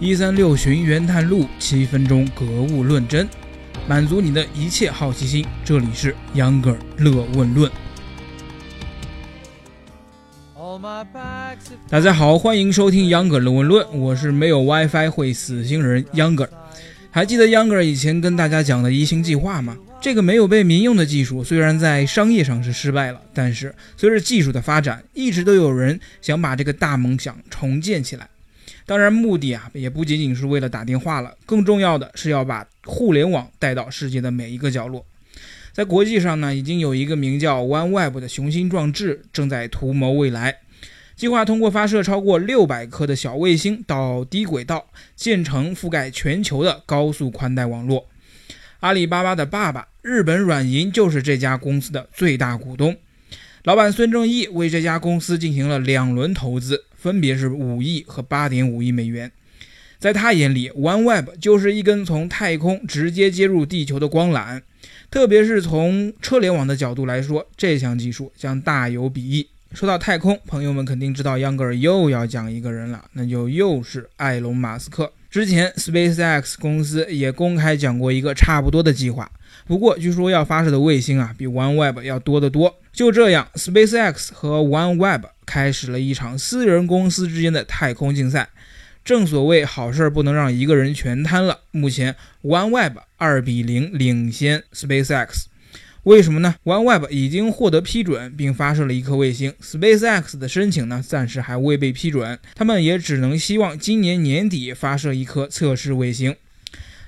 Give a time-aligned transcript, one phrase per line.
[0.00, 3.28] 一三六寻源探路，七分钟格物论真，
[3.86, 5.44] 满足你的一切好奇心。
[5.62, 7.70] 这里是秧歌儿乐问论。
[11.90, 16.50] 大家好，欢迎收听秧歌儿乐问论，我是没有 WiFi 会死星人秧歌儿。
[17.10, 19.76] 还记得秧歌儿以前跟大家讲的一星计划吗？
[20.00, 28.26] 这个没有被民用的技术，虽然在商业上是失败了，但是随着技术的发展，一直都有人想把这个大梦想重建起来。
[28.90, 35.06] 当然，目的啊也不仅仅是为了打电话了，更重要的是要把互联网带到世界的每一个角落。
[35.72, 40.56] 在国际上呢，已经有一个名叫 OneWeb 的雄心壮志正在图谋未来，
[41.14, 48.08] 计划通过发射超过六百颗的小卫星到低轨道，建成覆盖全球的高速宽带网络。
[48.80, 52.96] 阿里巴巴的爸爸日本软银就是这家公司的最大股东，
[53.62, 56.86] 老板孙正义为这家公司进行了两轮投资。
[57.00, 59.32] 分别是五亿和八点五亿美元，
[59.98, 64.60] 在他眼里，OneWeb 就是一根从太空直接接入地球的光缆。
[65.10, 69.48] 特别是从车联网的角度来说，这项技术将大有裨益。
[69.72, 75.10] 说到太空，朋友们肯定知道，秧歌儿又要讲一个人了，那就又是埃隆·马斯克。
[75.30, 79.30] 之前 SpaceX 公司也公开讲过一个差不多的计划。
[79.66, 82.76] 不过，据说要发射的卫星啊，比 OneWeb 要多得多。
[82.92, 88.50] 就这样，SpaceX 和 OneWeb 开始了一场私人公司之间的太空竞赛。
[89.04, 91.62] 正所谓好事不能让一个人全摊了。
[91.72, 95.46] 目前，OneWeb 二比零领先 SpaceX。
[96.04, 102.38] 为什么呢？OneWeb 已经获得批准并发射了一颗卫星，SpaceX 的申请呢，暂时还未被批准。
[102.54, 106.36] 他们也只能希望今年年底发射一颗测试卫星。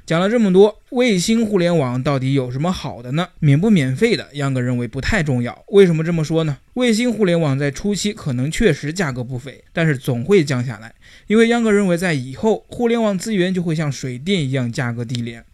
[0.05, 3.29] 讲了这么多，卫星互联网到底有什么好的呢？
[3.39, 5.65] 免不免费的，央哥认为不太重要。
[5.69, 6.59] 为什么这么说呢？
[6.75, 10.93] 卫星互联网在初期可能确实价格不菲，但是总会降下来，
[11.29, 15.45] 因为央哥认为在以后，互联网资源就会像水电一样价格低廉，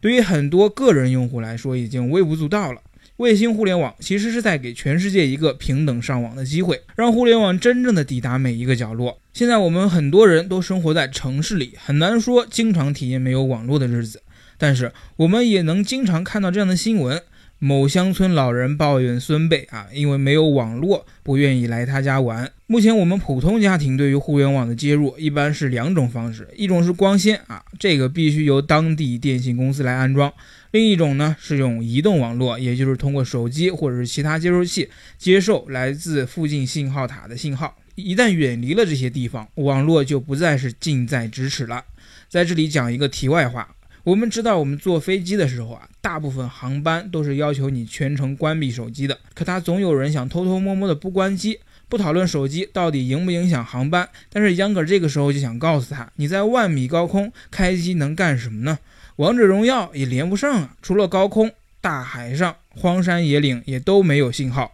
[0.00, 2.80] 对于很多个人用户来说已经微不足道了。
[3.18, 9.20] 卫星互联网其实是在给全世界一个平等上网的机会，让互联网真正的抵达每一个角落。
[9.32, 14.22] 现在我们很多人都生活在城市里，很难说经常体验没有网络的日子，
[14.56, 17.20] 但是我们也能经常看到这样的新闻。
[17.60, 22.48] 某乡村老人抱怨孙辈啊，因为没有网络，不愿意来他家玩。
[22.68, 30.30] 目前我们普通家庭对于互联网的接入，一般是两种方式，一种是光纤啊，这个必须由当地电信公司来安装；
[30.70, 37.76] 另一种呢是用移动网络，也就是通过手机或者是其他接收器接受来自附近信号塔的信号。
[37.96, 41.82] 一旦远离了这些地方，网络就不再是近在咫尺了。
[42.28, 43.74] 在这里讲一个题外话。
[44.08, 49.18] 我们知道，我们坐飞机的时候啊，大部分航班都是要求你全程关闭手机的。
[49.34, 51.58] 可他总有人想偷偷摸摸的不关机。
[51.90, 58.78] 不讨论手机到底影不影响航班，但是秧歌这个时候就想告诉他，你在万米高空开机能干什么呢？
[59.16, 60.76] 王者荣耀也连不上啊！
[60.80, 61.50] 除了高空，
[61.82, 64.72] 大海上、荒山野岭也都没有信号。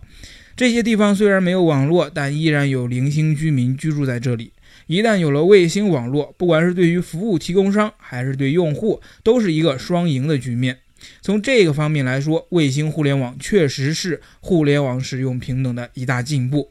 [0.57, 4.53] 这些地方虽然没有网络，但依然有零星居民居住在这里。
[4.87, 10.79] 一旦有了卫星网络，不管是对于服务提供商还是对用户，都是一个双赢的局面。
[11.21, 16.71] 从这个方面来说，卫星互联网确实是互联网使用平等的一大进步。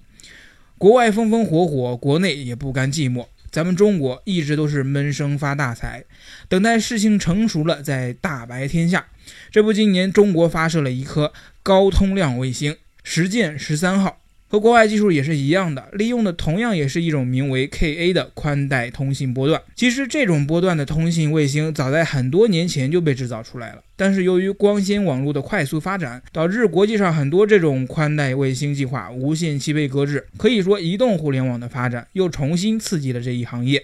[0.78, 3.28] 国外风风火火，国内也不甘寂寞。
[3.52, 6.04] 咱们中国一直都是闷声发大财，
[6.50, 9.06] 等待事情成熟了再大白天下。
[9.52, 11.32] 这不，今年中国发射了一颗
[11.62, 14.18] 高通量卫星“实践十三号”。
[14.54, 19.60] 和国外技术也是一样的，利用的同样也是一种名为 Ka 的宽带通信波段。
[19.76, 30.28] 其实这种波段的通信卫星早在很多年前就被制造出来了，但是由于光纤网络的快速发展，导致国际上很多这种宽带卫星计划无限期被搁置。
[30.38, 33.84] 可以说，移动互联网的发展又重新刺激了这一行业。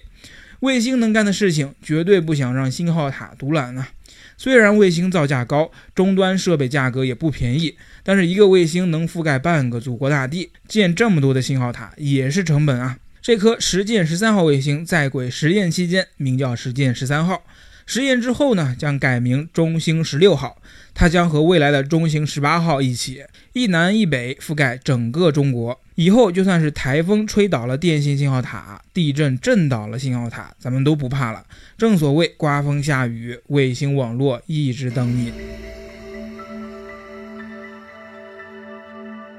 [0.61, 3.89] 卫星能干的事情，绝对不想让信号塔独揽啊！
[4.35, 12.97] 虽然卫星造价高，终端设备价格也不便宜，但是一个卫星能覆盖半个祖国大地，建这么多的信号塔也是成本啊。
[13.21, 17.43] 这颗实践十三号卫星在轨实验期间，名叫实践十三号。
[17.85, 20.61] 实验之后呢，将改名中星十六号，
[20.93, 23.23] 它将和未来的中星十八号一起，
[23.53, 25.81] 一南一北覆盖整个中国。
[25.99, 31.43] 以后就算是台风吹倒了电信信号塔，地震震倒了信号塔，咱们都不怕了。
[31.77, 35.33] 正所谓刮风下雨，卫星网络一直等你。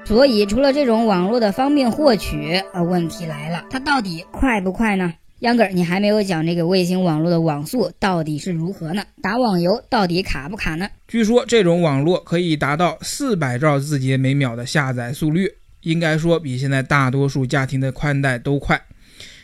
[0.05, 5.11] 所以，除了这种网络的方便获取，呃，问题来了，它到底快不快呢？
[5.39, 9.01] 秧歌，你还没有讲这个卫星网络的网速到底是如何呢？
[9.23, 10.87] 打网游到底卡不卡呢？
[11.07, 18.81] 据说这种网络可以达到四百兆字节每秒的下载速率，应该说比现在大多数家庭的宽带都快。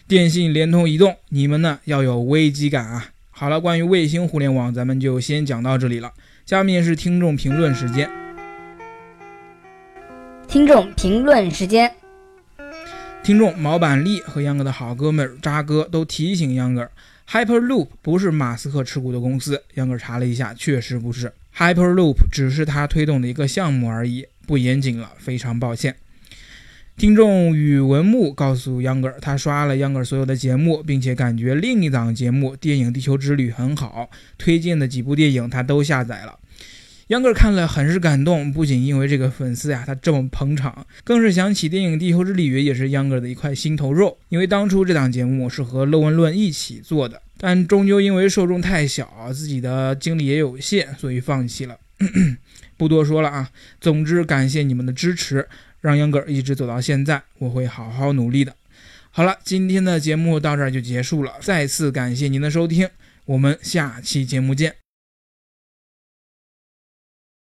[0.07, 3.09] 电信、联通、移动，你们呢要有危机感啊！
[3.29, 6.13] 好了，关于卫星互联网，咱们就先讲到这里了。
[6.45, 8.09] 下面是听众评论时间。
[10.47, 11.93] 听众评论时间。
[13.21, 16.89] 听众毛板栗和秧歌的好哥们渣哥都提醒秧歌
[17.29, 19.61] ，Hyperloop 不是马斯克持股的公司。
[19.73, 25.97] 秧歌查了一下，确实不是，Hyperloop 只是他推动的一个项目而已，不严谨了，非常抱歉。
[26.97, 34.09] 听众宇文木告诉秧歌，他刷了秧歌所有的节目，并且感觉另一档节目《电影地球之旅》很好，
[34.39, 36.39] 推荐的几部电影他都下载了。
[37.09, 44.17] 秧歌看了很是感动，不仅因为这个粉丝呀他这么捧场，更是想起电影《地球之旅》也是秧歌的一块心头肉。
[44.29, 51.77] 因为当初这档节目是和乐文论一起做的，但终究因为受众太小，自己的精力也有限，所以放弃了。
[52.75, 53.49] 不多说了啊，
[53.81, 55.47] 总之感谢你们的支持，
[55.79, 58.55] 让秧歌一直走到现在，我会好好努力的。
[59.09, 62.89] 好了，今天的节目到这儿就结束了，再次感谢您的收听，
[63.25, 64.86] 我们下期节目见。